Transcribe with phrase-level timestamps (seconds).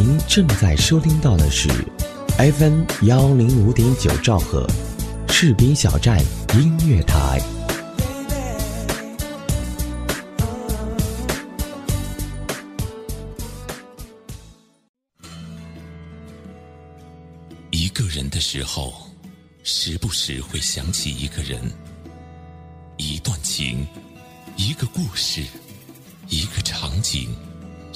[0.00, 1.68] 您正在收听到的是
[2.36, 4.64] FM 幺零五点九兆赫，
[5.28, 6.20] 士兵小站
[6.54, 7.40] 音乐台。
[17.72, 18.92] 一个人的时候，
[19.64, 21.60] 时不时会想起一个人，
[22.98, 23.84] 一段情，
[24.56, 25.42] 一个故事，
[26.28, 27.34] 一个场景。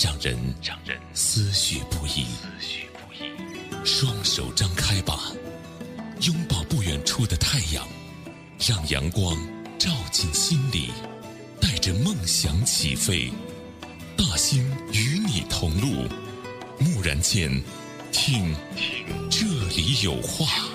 [0.03, 3.87] 让人让人思绪不已，思绪不已。
[3.87, 5.31] 双手张开吧，
[6.23, 7.87] 拥抱不远处的太阳，
[8.59, 9.37] 让阳光
[9.79, 10.91] 照进心里，
[11.61, 13.31] 带着梦想起飞。
[14.17, 16.09] 大兴与你同路，
[16.81, 17.49] 蓦然间，
[18.11, 20.72] 听，听，这里有话。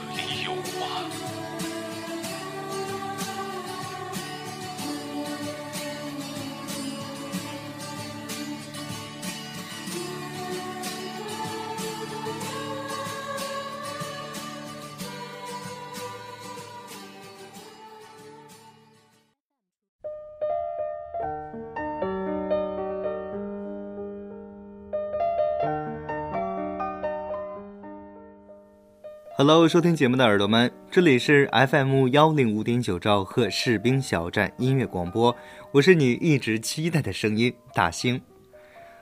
[29.49, 35.33] Hello，收听节目的耳朵们，这里是 FM 幺零五点九兆赫士兵小站音乐广播，
[35.71, 38.21] 我是你一直期待的声音大兴。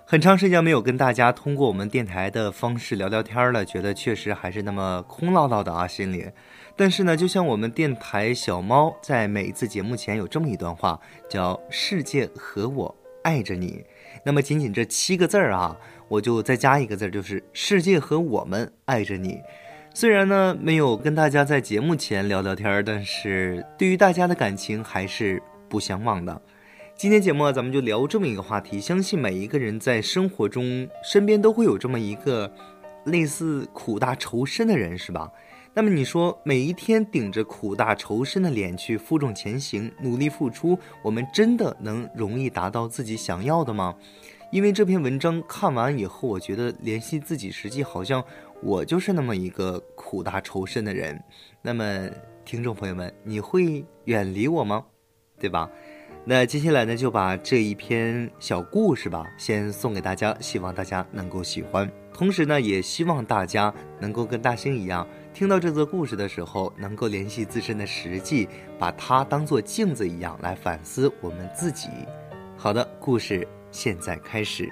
[0.06, 6.30] 很长时间没有跟大家通过我们电台的方式聊聊天了，觉得确实还是那么空落落的啊，心里。
[6.76, 13.84] 但是呢，就像我们电台小猫在每一次节目前有这么一段话，叫“世界和我爱着你”，
[14.24, 15.76] 那么仅仅这七个字儿啊，
[16.08, 19.40] 我就再加一个字，就是“世界和我们爱着你”。
[19.98, 26.42] 虽然呢没有跟大家在节目前聊聊天儿但是对于大家的感情还是不相忘的。
[26.98, 32.52] 今天节目咱们就聊这么一个话题，相信每一个人在生活中身边都会有这么一个
[33.06, 35.32] 类似苦大仇深的人，是吧？
[35.74, 43.96] 那么你说每一天顶着苦大仇深的脸去负重前行，努力付出，我们真的能容易达到自己想要的吗？
[44.52, 48.22] 因为这篇文章看完以后，我觉得联系自己实际好像。
[48.62, 51.22] 我就是那么一个苦大仇深的人，
[51.62, 52.10] 那么
[52.44, 54.86] 听众朋友们，你会远离我吗？
[55.40, 55.70] 对吧？
[56.28, 61.88] 那接下来呢，就把这一篇小故事吧，先送给大家，希望大家能够喜欢。
[62.12, 68.50] 同时呢，也希望大家能够跟大兴一样，听到这则故事的时候，能够联系自身的实际，
[68.80, 71.90] 把它当做镜子一样来反思我们自己。
[72.58, 74.72] 好的，故事现在开始。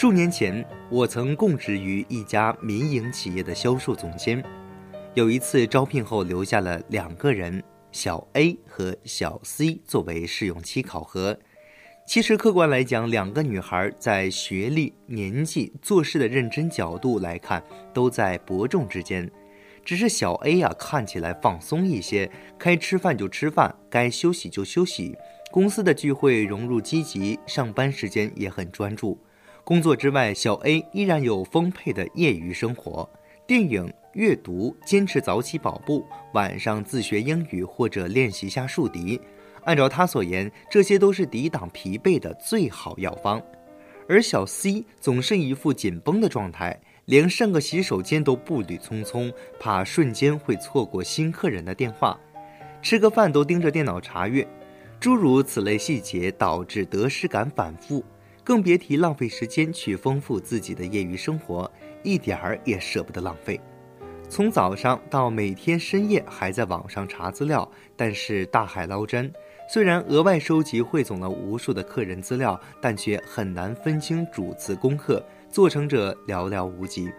[0.00, 4.40] 数年前，我曾供职于一家民营企业的销售总监。
[5.14, 7.60] 有一次招聘后，留下了两个人，
[7.90, 11.36] 小 A 和小 C 作为试用期考核。
[12.06, 17.60] 其实客观来讲，两个女孩在学历、年纪、做事的认真角度来看，
[17.92, 19.28] 都在伯仲之间。
[19.84, 25.16] 只是小 A 啊，看起来放松一些，该吃饭就吃饭，该休息就休息，
[25.50, 29.18] 公司的聚会融入积极，上班时间也很专注。
[29.68, 33.06] 工作之外，小 A 依然有丰沛的业余生活，
[33.46, 39.20] 电影、阅读，坚持早起跑步，晚上自学英语或者练习下竖笛。
[39.64, 43.42] 按照他所言，这些都是抵挡疲惫的最好药方。
[44.08, 49.30] 而小 C 总是一副紧绷的状态，连上个洗手间都步履匆匆，
[49.60, 52.18] 怕瞬间会错过新客人的电话，
[52.80, 54.48] 吃个饭都盯着电脑查阅，
[54.98, 58.02] 诸如此类细节导致得失感反复。
[58.48, 61.70] 更别提浪费时间去丰富自己的业余生活，
[62.02, 63.60] 一点儿也舍不得浪费。
[64.26, 69.30] 从早上到每天深夜还在网上查资料，但是大海捞针。
[69.68, 77.12] 虽然额外收集汇总了无数的客人资料，但却很难分清主次功课，做成者寥寥无几。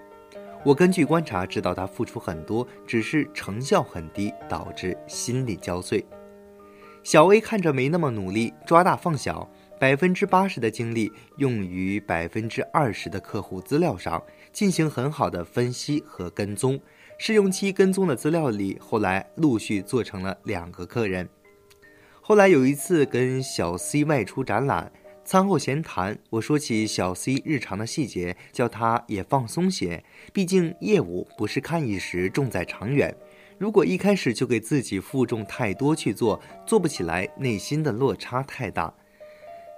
[0.65, 6.03] 我根据观察知道他付出很多，只是成效很低，导致心力交瘁。
[7.03, 9.47] 小 A 看着没那么努力，抓大放小。
[9.79, 14.21] 百分之八十的精力用于百分之二十的客户资料上，
[14.51, 16.77] 进行很好的分析和跟踪。
[17.17, 21.27] 试用期跟踪的资料里，后来陆续做成了两个客人。
[22.19, 24.91] 后来有一次跟小 C 外出展览，
[25.23, 30.03] 餐后闲谈，我说起小 C 日常的细节，叫他也放松些。
[30.33, 33.15] 毕竟业务不是看一时，重在长远。
[33.57, 38.93] 如果一开始就给自己负重太多去做，做不起来，内心的落差太大。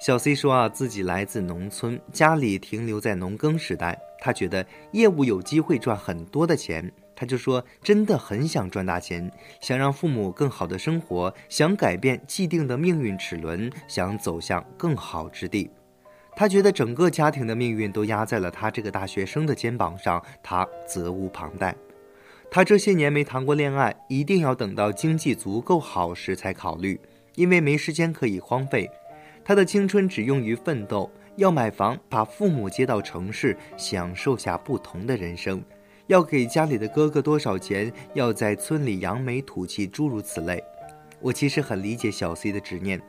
[0.01, 3.95] 小 C 说啊，自己来自农村，家里停留在农耕时代。
[4.19, 15.69] 他觉得业务有机会赚很多的钱，他就说真的很想赚大钱，想让父母更好的生活，想改变既定的命运齿轮，想走向更好之地。
[16.35, 21.75] 他觉得整个家庭的命运都压在了他这个大学生的肩膀上，他责无旁贷。
[22.49, 26.99] 他这些年没谈过恋爱，一定要等到经济足够好时才考虑，
[27.35, 28.89] 因为没时间可以荒废。
[29.43, 35.63] 他的青春只用于奋斗，要买房，把父母接到城市，享受下不同的人生。
[36.07, 37.91] 要给家里的哥哥多少钱？
[38.13, 40.61] 要在村里扬眉吐气，诸如此类。
[41.19, 43.01] 我其实很理解小 C 的执念，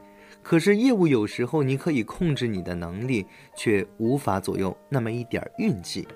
[0.42, 3.26] 可是业务有时候你可以控制你的能力，
[3.56, 6.06] 却无法左右那么一点运气。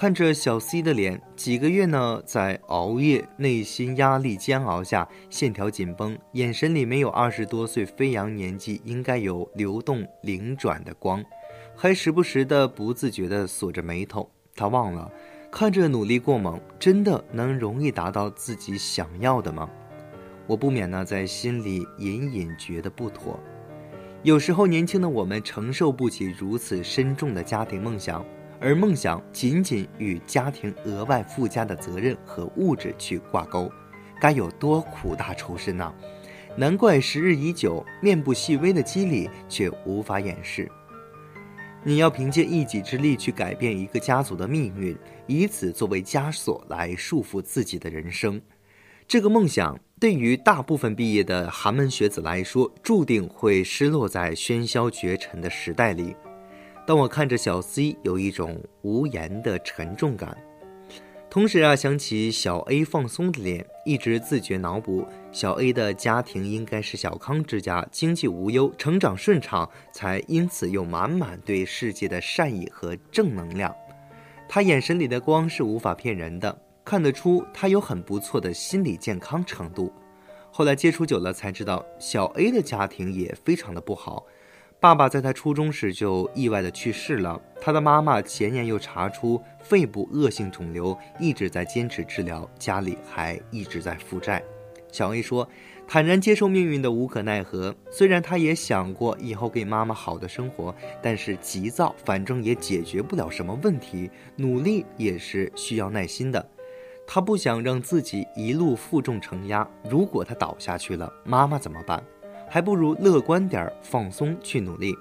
[0.00, 11.20] 看着小 C 的脸，几个月呢在熬夜，内心压力煎熬下，线条紧绷，眼神里没有二十多岁飞扬年纪应该有流动灵转的光，
[11.74, 14.30] 还时不时的不自觉地锁着眉头。
[14.54, 15.10] 他忘了。
[15.50, 19.68] 看着努力过猛，真的能容易达到自己想要的吗？
[20.46, 23.36] 我不免呢在心里隐隐觉得不妥。
[24.22, 28.24] 有时候年轻的我们承受不起如此深重的家庭梦想，
[28.60, 33.70] 而梦想仅仅与家庭额外附加的责任和物质去挂钩，
[34.20, 35.94] 该有多苦大仇深呢！
[36.56, 40.68] 难怪时日已久，面部细微的肌理却无法掩饰。
[41.84, 44.96] 你要凭借一己之力去改变一个家族的命运，
[45.28, 48.40] 以此作为枷锁来束缚自己的人生。
[49.06, 56.16] 这个梦想对于大部分毕业的寒门学子来说，注定会失落在喧嚣绝尘的时代里。
[56.88, 60.34] 当我看着小 C，有一种无言的沉重感。
[61.28, 73.76] 同时啊，想起小 A 放松的脸，一直自觉脑补小 A 的家庭应该是小康之家，经济无忧，成长顺畅，才因此有满满对世界的善意和正能量。
[74.48, 79.92] 他眼神里的光是无法骗人的，看得出他有很不错的心理健康程度。
[80.50, 84.24] 后来接触久了才知道，小 A 的家庭也非常的不好。
[84.80, 94.40] 爸爸在他初中时就意外的去世了，他的妈妈前年又查出肺部恶性肿瘤，一直在坚持治疗，家里还一直在负债。
[94.92, 95.48] 小 A 说，
[95.88, 97.74] 坦然接受命运的无可奈何。
[97.90, 100.72] 虽然他也想过以后给妈妈好的生活，
[101.02, 106.48] 但是急躁反正也解决不了什么问题，努力也是需要耐心的。
[107.04, 112.00] 他不想让自己一路负重承压，如果他倒下去了，妈妈怎么办？
[112.50, 114.96] 还不如乐观点儿，放松去努力。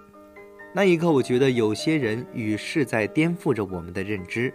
[0.74, 4.54] 那一刻，我觉得有些人与世在颠覆着我们的认知。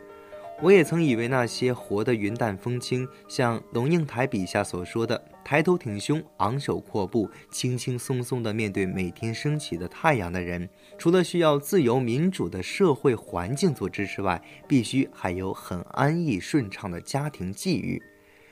[0.61, 18.01] 我也曾以为那些活得云淡风轻，像龙应台笔下所说的“抬头挺胸，昂首阔步，轻轻松松地面对每天升起的太阳”的人，除了需要自由民主的社会环境做支持外，必须还有很安逸顺畅的家庭际遇。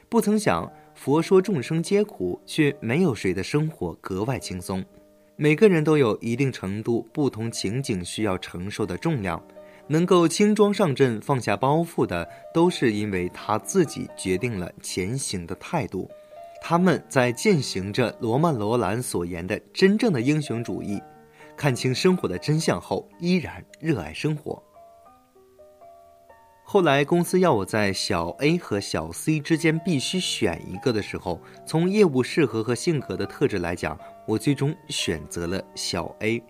[0.08, 0.68] 不曾想。
[1.02, 4.84] 佛说众生皆苦，却没有谁的生活格外轻松。
[5.34, 9.42] 每个人都有一定程度、不同情景需要承受的重量。
[9.86, 16.06] 能够轻装上阵、放下包袱的，都是因为他自己决定了前行的态度。
[16.60, 21.00] 他们在践行着罗曼·罗兰所言的真正的英雄主义，
[21.56, 24.62] 看清生活的真相后，依然热爱生活。
[26.72, 36.40] 后来公司要我在小 A 和小 C 之间必须选一个的时候，从业务适合和性格的特质来讲，我最终选择了小 A。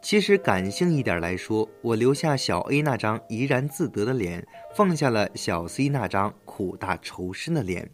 [0.00, 7.90] 其实感性一点来说，我留下小 A 那张怡然自得的脸，放下了小 C 那张苦大仇深的脸，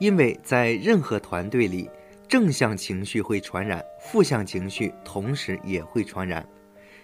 [0.00, 1.88] 因为在任何团队里，
[2.28, 6.46] 正向情绪会传染，负向情绪同时也会传染。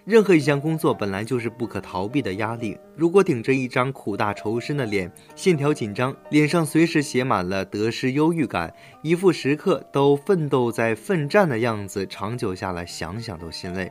[0.04, 2.78] 任何一项工作本来就是不可逃避的压力。
[2.94, 8.70] 如果顶着一张苦大仇深的脸，线条紧张，脸上随时写满了得失忧郁感，
[9.00, 13.90] 一副时刻都奋斗在奋战的样子，长久下来想想都心累。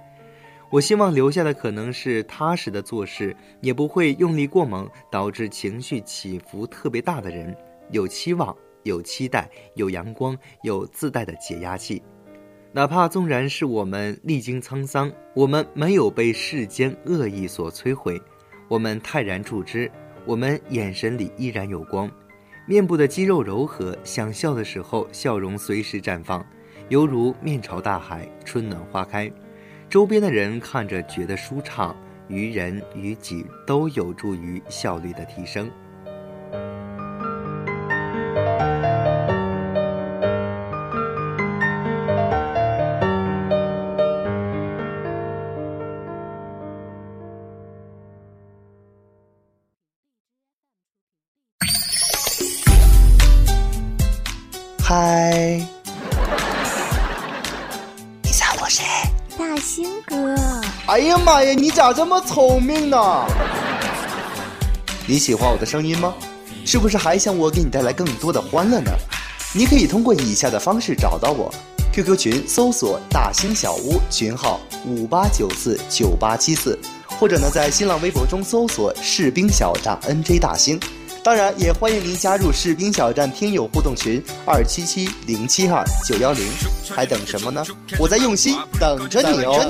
[0.70, 7.56] 我希望留下的可能是踏实的做事，也不会用力过猛，导致情绪起伏特别大的人。
[7.90, 12.04] 有期望，有期待，有阳光，有自带的解压器。
[12.76, 18.20] 哪怕纵然是我们历经沧桑，我们没有被世间恶意所摧毁，
[18.68, 19.92] 我们泰然处之，
[20.26, 22.10] 我们眼神里依然有光，
[22.66, 26.44] 面部的肌肉柔和，想笑的时候笑容随时绽放，
[26.90, 29.32] 犹如面朝大海，春暖花开，
[29.88, 31.96] 周边的人看着觉得舒畅，
[32.28, 35.70] 于人于己都有助于效率的提升。
[61.84, 62.98] 咋这么聪明呢？
[65.06, 66.14] 你喜欢我的声音吗？
[66.66, 68.90] 是不是还想我给你带来更多的欢乐呢？
[69.54, 71.54] 你可以通过以下的方式找到我
[71.92, 76.80] ：QQ 群搜索“大兴小屋”，群号五八九四九八七四，
[77.20, 80.80] 或者呢在新浪微博中搜索“士兵小站 NJ 大兴”。
[81.24, 86.46] 当然，也欢迎您加入士兵小站听友互动群二七七零七二九幺零，
[86.94, 87.64] 还等什么呢？
[87.98, 89.64] 我在用心等着你哦。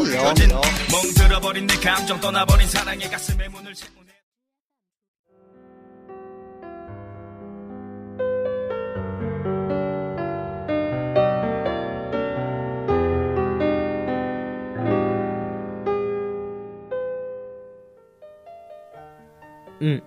[19.79, 20.01] 嗯。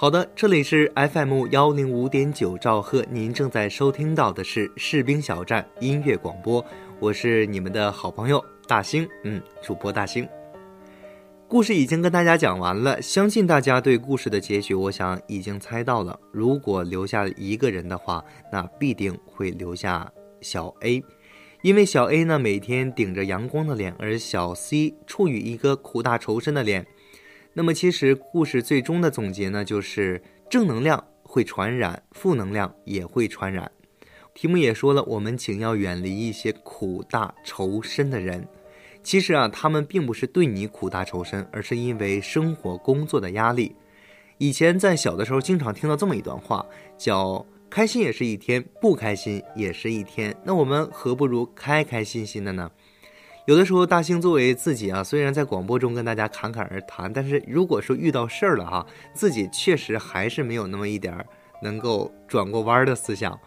[0.00, 6.64] 好的，这里是 FM 幺零五点九兆赫，您正在收听到的是士兵小站音乐广播，
[7.00, 10.24] 我是你们的好朋友大兴，嗯，主播大兴。
[11.48, 16.16] 故事已经跟大家讲完了，相信大家对故事的结局，我想已经猜到了。
[16.30, 20.08] 如果留下一个人的话，那必定会留下
[20.40, 21.02] 小 A，
[21.62, 26.86] 因为小 A 呢每天顶着阳光的脸，而小 C 处于一个苦大仇深的脸。
[27.54, 33.70] 那么，其实故事最终的总结呢，就是正能量会传染，负能量也会传染。
[34.32, 38.46] 题目也说了，我们请要远离一些苦大仇深的人。
[39.02, 43.74] 其实啊，他们并不是对你苦大仇深，而是因为生活工作的压力。
[44.36, 46.64] 以前在小的时候，经常听到这么一段话，
[46.96, 50.34] 叫“开心也是一天，不开心也是一天”。
[50.44, 52.70] 那我们何不如开开心心的呢？
[53.48, 61.24] 有的时候，大兴作为自己啊，虽然在广播中跟大家侃侃而谈，但是如果说遇到事儿了哈，自己确实还是没有那么一点儿
[61.62, 63.40] 能够转过弯的思想。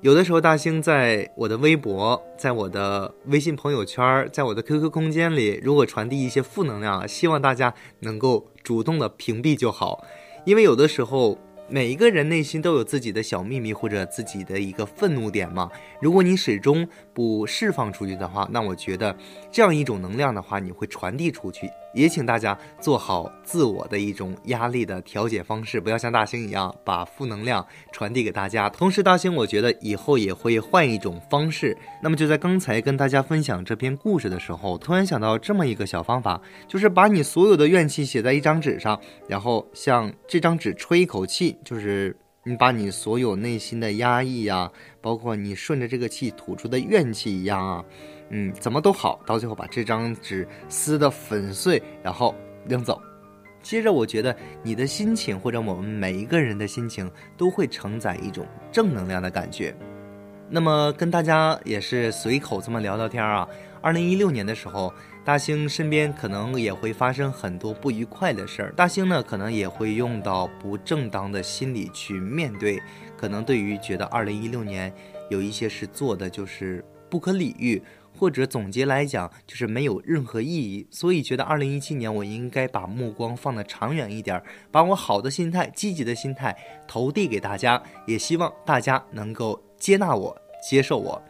[0.00, 10.02] 有的时候，大兴在我的微博、在我的微信朋友圈、在我的 QQ 空间里，如果传递一些负能量，希望大家能够主动的屏蔽就好，
[10.46, 11.38] 因为有的时候。
[11.68, 15.70] 每一个人内心都有自己的小秘密或者自己的一个愤怒点嘛。
[16.00, 19.16] 如果你始终不释放出去的话，那我觉得
[19.50, 21.70] 这样一种能量的话，你会传递出去。
[21.94, 28.68] 也请大家做好自我的一种压力的调节方式，不要像大兴一样把负能量传递给大家。
[28.70, 31.76] 同时，大兴我觉得以后也会换一种方式。
[32.02, 44.70] 那么就在刚才跟大家分享这篇故事的时候，突然想到这么一个小方法，就是把你所有的怨气写在一张纸上，然后向这张纸吹一口气，就是你把你所有内心的压抑呀，
[45.00, 47.84] 包括你顺着这个气吐出的怨气一样啊。
[48.32, 52.34] 嗯，怎么都好，到最后把这张纸撕得粉碎，然后
[52.66, 53.00] 扔走。
[53.62, 59.72] 接着，我觉得你的心情或者我们每一个人的心情都会承载一种正能量的感觉。
[60.48, 63.46] 那么，跟大家也是随口这么聊聊天啊。
[63.80, 64.92] 二零一六年的时候，
[65.24, 72.80] 大兴身边可能也会发生很多不愉快的事儿，大兴呢可能也会用到不正当的心理去面对。
[73.16, 74.92] 可能对于觉得二零一六年
[75.30, 77.80] 有一些事做的就是不可理喻。
[78.22, 91.20] 或者总结来讲，就是没有任何意义，所以觉得二零一七年我应该把目光放得长远一点，把我好的心态、积极的心态投递给大家，也希望大家能够接纳我、接受我。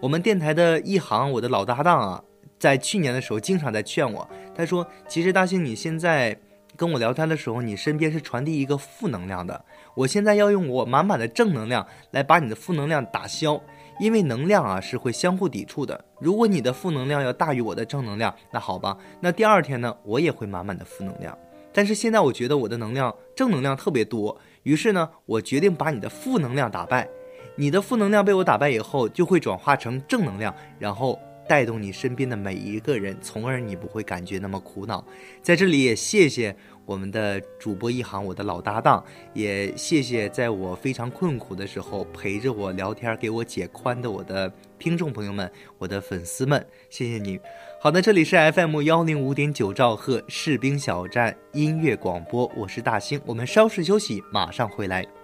[0.00, 2.24] 我们电台的一行，我的老搭档啊，
[2.58, 6.36] 在去年的时候经常在劝我，他说：“其实大兴，你现在
[6.74, 9.64] 跟我聊天的时候，你身边是传递一个负能量的，
[9.94, 13.62] 我现在要用我满满的正能量来把你的负能量打消。”
[13.98, 16.04] 因为能量啊是会相互抵触的。
[16.20, 21.36] 如果你的负能量要大于我的正能量，那好吧，那第二天呢，我也会满满的负能量。
[21.72, 27.08] 但是现在我觉得我的能量正能量特别多，于是呢，我决定把你的负能量打败。
[27.56, 31.18] 你的负能量被我打败以后，就会转化成正能量，然后。
[31.46, 35.04] 带动你身边的每一个人，从而你不会感觉那么苦恼。
[35.42, 47.40] 在这里也谢谢我们的主播一行，我的老搭档，也谢谢在我非常困苦的时候陪着我聊天、给我解宽的我的听众朋友们、我的粉丝们，谢谢你。
[47.80, 55.23] 好的，这里是 FM 幺零五点九兆赫士兵小站音乐广播，我是大兴，我们稍事休息，马上回来。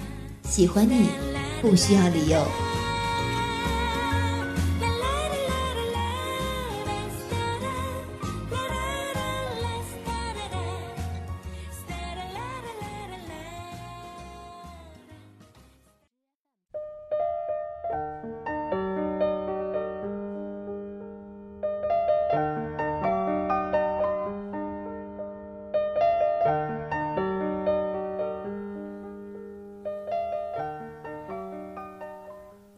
[0.51, 1.07] 喜欢你
[1.61, 2.70] 不需要理由。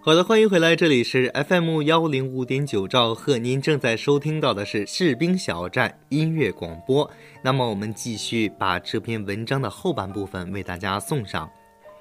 [0.05, 7.10] 好的，欢迎回来，这里是 FM 幺零五点九兆赫，您正在收听到的是士兵小站音乐广播。
[7.41, 11.50] 那么，我们继续把这篇文章的后半部分为大家送上。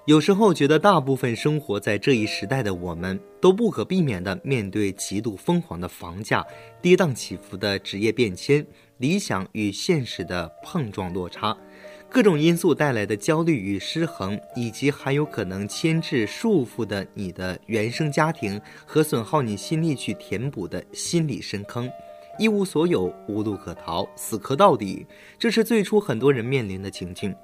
[0.06, 6.44] 有时候觉得，大部分生活在这一时代的我们，都不可避免地面对极度疯狂的房价、
[6.80, 8.66] 跌宕起伏的职业变迁、
[8.99, 11.56] 理想与现实的碰撞落差。
[12.12, 21.90] 各种因素带来的焦虑与失衡，以及还有可能牵制、束缚的你的原生家庭和损耗你心力去填补的心理深坑，
[22.38, 25.07] 一无所有，无路可逃，死磕到底，
[25.38, 27.35] 这是最初很多人面临的情境。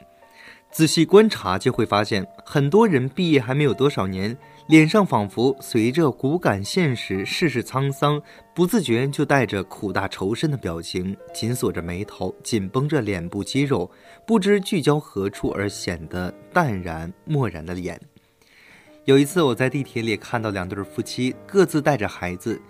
[0.71, 4.37] 仔细观察就会发现，很多人毕业还没有多少年。
[4.69, 8.21] 脸上仿佛随着骨感现实，世事沧桑，
[8.55, 13.91] 不自觉就带着苦大仇深的表情，紧锁着眉头，紧绷着脸部肌肉，
[14.27, 17.99] 不知聚焦何处而显得淡然漠然的脸。
[19.07, 22.61] 有一次，我在地铁里看到两对夫妻，各自带着孩子，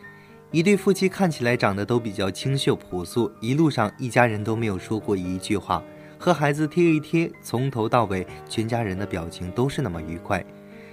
[0.53, 5.83] 一对夫妻看起来长得都比较清秀朴素，一路上一家人都没有说过一句话，
[6.17, 10.45] 和孩子贴一贴，从头到尾，全家人的表情都是那么愉快。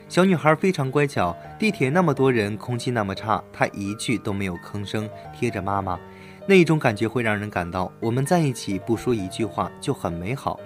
[0.07, 5.99] 小女孩非常乖巧，地铁那么多人，空气那么差，她一句都没有吭声，贴着妈妈，
[6.47, 10.59] 那种感觉会让人感到我们在一起不说一句话就很美好。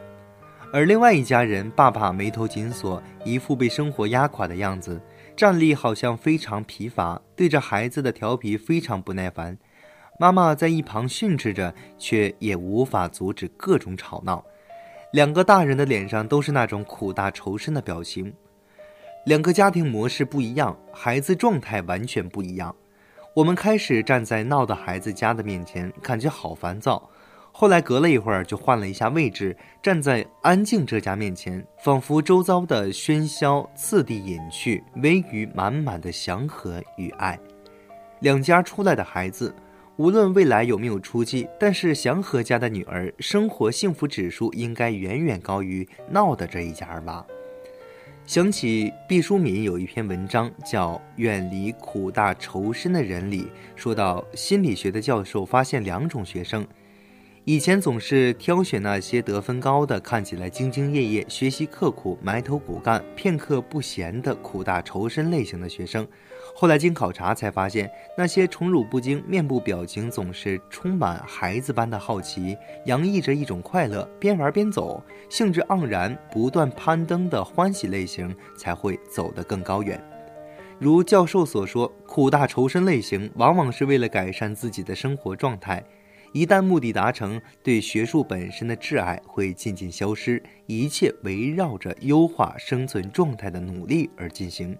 [0.73, 5.01] 而另外一家人，爸爸眉头紧锁，一副被生活压垮的样子，
[5.37, 9.57] 站立好像非常疲乏，对着孩子的调皮非常不耐烦。
[10.19, 14.43] 妈妈在一旁训斥着，却也无法阻止各种吵闹。
[15.13, 18.31] 两个大人的脸上都是那种苦大仇深的表情。
[19.25, 22.75] 两个家庭模式不一样，孩子状态完全不一样。
[23.36, 27.10] 我们开始站在闹的孩子家的面前，感觉好烦躁。
[27.51, 37.38] 后来隔了一会儿，就换了一下位置，站在安静这家面前，仿佛周遭的喧嚣次第隐去，唯余满满的祥和与爱。
[38.21, 39.53] 两家出来的孩子，
[39.97, 47.25] 无论未来有没有出息，但是祥和家的女儿生活幸福指数应该远远高于闹的这一家吧。
[48.29, 56.63] 想起毕淑敏有一篇文章叫《远离苦大仇深的人》里，说到心理学的教授发现两种学生，
[57.49, 66.07] 以前总是挑选那些得分高的、看起来兢兢业业、学习刻苦、埋头苦干、片刻不闲的苦大仇深类型的学生。
[66.55, 79.99] 后来经考察才发现，那些宠辱不惊、面部表情总是充满孩子般的好奇，洋溢着一种快乐，边玩边走，兴致盎然、不断攀登的欢喜类型才会走得更高远。
[80.77, 85.83] 如教授所说，苦大仇深类型往往是为了改善自己的生活状态，
[86.31, 94.77] 一旦目的达成，对学术本身的挚爱会渐渐消失，一切围绕着优化生存状态的努力而进行。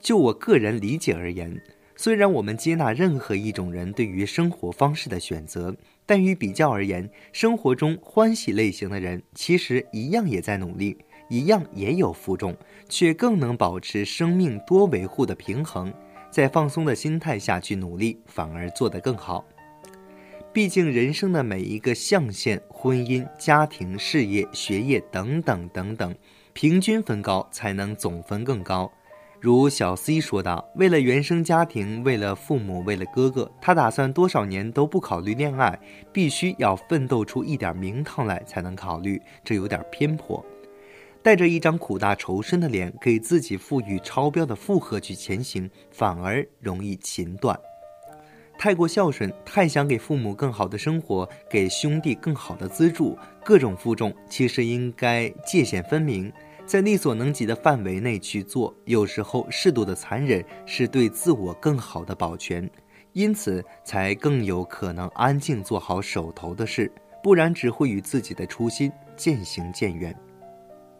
[0.00, 1.60] 就我个人理解而言，
[1.96, 10.96] 虽然我们接纳任何一种人对于生活方式的选择，但与比较而言，生活中欢喜类型的人其实一样也在努力，
[11.28, 12.56] 一样也有负重，
[12.88, 15.92] 却更能保持生命多维护的平衡，
[16.30, 19.44] 在放松的心态下去努力，反而做得更好。
[20.56, 26.16] 毕竟人生的每一个象限，婚姻、家庭、事业、学业等等等等，
[26.54, 28.90] 平均分高才能总分更高。
[29.38, 35.78] 如小 C 说道：“为了原生家庭，为了父母，为了哥哥，他打算多少年都不考虑恋爱，
[36.10, 39.20] 必须要奋斗出一点名堂来才能考虑。
[39.44, 40.42] 这有点偏颇。
[41.22, 47.54] 带着一张苦大仇深的脸，给自己赋予超标的负荷去前行，反而容易勤断。
[48.58, 56.32] 太过孝顺，太想给父母更好的生活，给兄弟更好的资助，各种负重，其实应该界限分明。”
[56.66, 62.68] 在力所能及的范围内去做，有时候适度的残忍是对自我更好的保全，
[63.12, 66.90] 因此才更有可能安静做好手头的事，
[67.22, 70.12] 不然只会与自己的初心渐行渐远。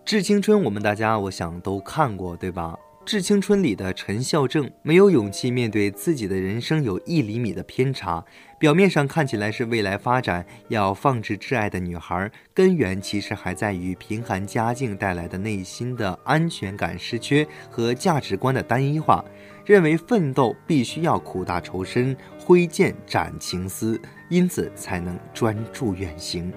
[0.05, 2.77] 致青春，我们大家我想都看过，对吧？
[3.07, 8.23] 致青春》里的陈孝正没有勇气面对自己的人生有一厘米的偏差，
[8.59, 19.25] 表面上看起来是未来发展要放置挚爱的女孩，根源其实还在于贫寒家境带来的内心的安全感失缺和价值观的单一化，
[19.64, 26.53] 认为奋斗必须要苦大仇深、挥剑斩情丝，因此才能专注远行。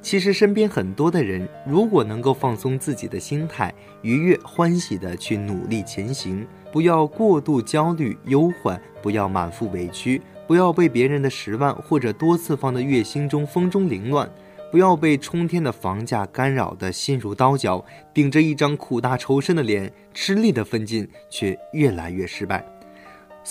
[0.00, 14.30] 其实身边很多的人，如果能够放松自己的心态，愉悦欢喜的去努力前行，不要过度焦虑忧患，不要满腹委屈，不要被别人的十万或者多次方的月薪中风中凌乱，
[14.70, 17.84] 不要被冲天的房价干扰的心如刀绞，
[18.14, 22.64] 顶着一张苦大仇深的脸，吃力的奋进，却越来越失败。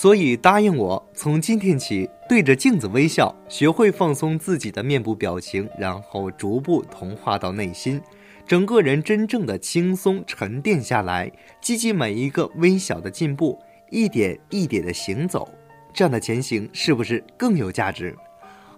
[0.00, 8.00] 所以答应我，从今天起对着镜子微笑，学会放松自己的面部表情，然后逐步同化到内心，
[8.46, 11.28] 整个人真正的轻松沉淀下来，
[11.60, 13.58] 积极每一个微小的进步，
[13.90, 15.48] 一点一点的行走，
[15.92, 18.16] 这样的前行是不是更有价值？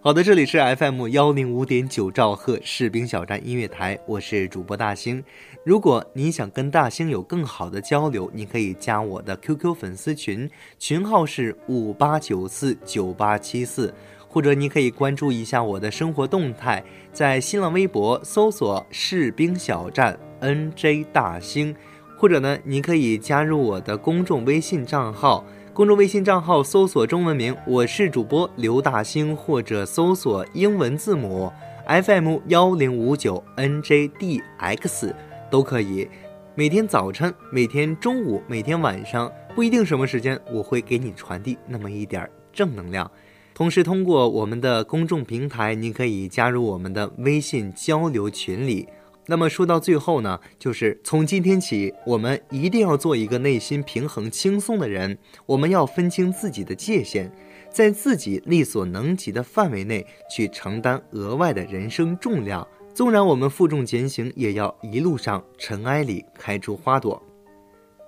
[0.03, 5.23] 好的，这里是 FM 幺零五点九兆赫士兵小站音乐台，我是主播大兴。
[5.63, 13.93] 如果你想跟大兴有更好的交流，你可以加我的 QQ 粉丝群，群号是五八九四九八七四，
[14.27, 16.83] 或者你可以关注一下我的生活动态，
[17.13, 21.77] 在新浪微博搜索“士兵小站 NJ 大兴”，
[22.17, 25.45] 或者呢，你可以加入我的公众微信账号。
[25.81, 31.51] 公众微信账号搜索中文名“我是主播刘大兴”，或者搜索英文字母
[31.87, 35.15] FM 幺零五九 NJDX
[35.51, 36.07] 都可以。
[36.55, 43.11] 每天早晨、每天中午、每天晚上，不一定什么时间，我会给你传递那么一点正能量。
[43.55, 48.87] 同时，通过我们的公众平台，你可以加入我们的微信交流群里。
[49.31, 55.17] 那么说到最后呢，就是从今天起，我们一定要做一个内心平衡、轻松的人。
[55.47, 57.31] 我们要分清自己的界限，
[57.71, 62.67] 在自己力所能及的范围内去承担额外的人生重量。
[62.93, 67.23] 纵然我们负重前行，也要一路上尘埃里开出花朵。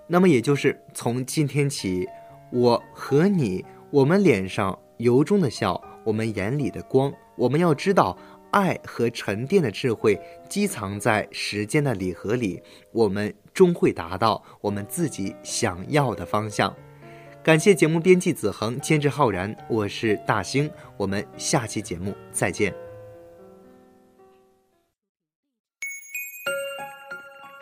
[0.09, 2.05] 那么也就是从今天起，
[2.51, 8.19] 我和你，我们脸上由衷的笑，我们眼里的光，我们要知道。
[8.53, 12.63] 爱和沉淀的智慧积藏在时间的礼盒里，
[12.93, 16.75] 我们终会达到我们自己想要的方向。
[17.43, 22.73] 感谢节目编辑子恒，监制浩然，我是大兴，我们下期节目再见。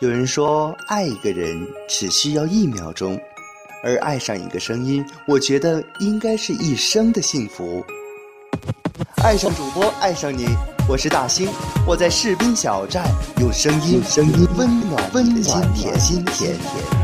[0.01, 3.19] 有人说，爱一个人只需要一秒钟，
[3.83, 7.83] 而爱上一个声音，我觉得应该是一生的幸福。
[9.23, 10.45] 爱上主播，爱上你。
[10.87, 11.47] 我是大兴，
[11.85, 13.05] 我在士兵小站，
[13.37, 17.00] 用声音声音温暖温暖你的心田。